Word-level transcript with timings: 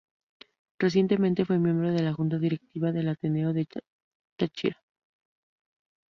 Recientemente 0.79 1.45
fue 1.45 1.59
miembro 1.59 1.91
de 1.91 2.01
la 2.01 2.11
junta 2.11 2.39
directiva 2.39 2.91
del 2.91 3.09
Ateneo 3.09 3.53
del 3.53 3.67
Táchira. 4.35 4.81